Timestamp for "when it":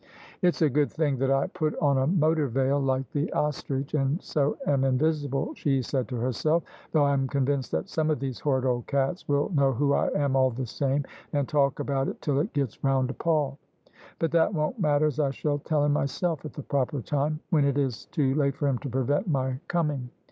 17.51-17.77